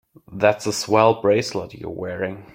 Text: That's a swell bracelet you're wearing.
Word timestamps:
That's 0.33 0.65
a 0.65 0.73
swell 0.73 1.21
bracelet 1.21 1.75
you're 1.75 1.91
wearing. 1.91 2.47